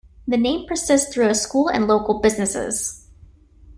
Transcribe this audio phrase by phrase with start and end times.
[0.27, 3.05] The name persists through a school and local businesses.